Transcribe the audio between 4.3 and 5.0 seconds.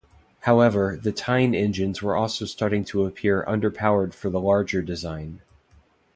the larger